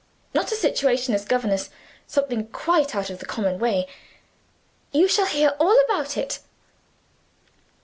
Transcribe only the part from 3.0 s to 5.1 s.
of the common way. You